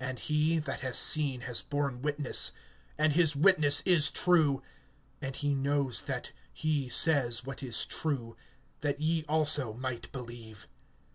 [0.00, 2.52] (35)And he that has seen has borne witness,
[2.96, 4.62] and his witness is true,
[5.20, 8.38] and he knows that he says what is true,
[8.80, 10.66] that ye also might believe.